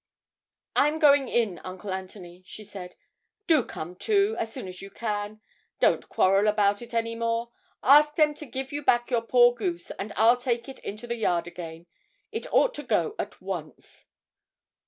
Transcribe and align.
'I'm 0.75 0.97
going 0.97 1.27
in, 1.27 1.59
Uncle 1.59 1.93
Anthony,' 1.93 2.41
she 2.43 2.63
said; 2.63 2.95
'do 3.45 3.63
come, 3.65 3.95
too, 3.95 4.35
as 4.39 4.51
soon 4.51 4.67
as 4.67 4.81
you 4.81 4.89
can; 4.89 5.41
don't 5.79 6.09
quarrel 6.09 6.47
about 6.47 6.81
it 6.81 6.91
any 6.95 7.13
more 7.13 7.51
ask 7.83 8.15
them 8.15 8.33
to 8.33 8.47
give 8.47 8.71
you 8.71 8.81
back 8.81 9.05
the 9.09 9.21
poor 9.21 9.53
goose, 9.53 9.91
and 9.91 10.11
I'll 10.15 10.37
take 10.37 10.67
it 10.67 10.79
into 10.79 11.05
the 11.05 11.17
yard 11.17 11.45
again; 11.45 11.85
it 12.31 12.51
ought 12.51 12.73
to 12.73 12.81
go 12.83 13.13
at 13.19 13.39
once.' 13.43 14.07